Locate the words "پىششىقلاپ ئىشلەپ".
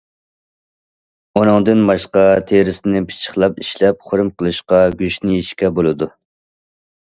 3.11-4.01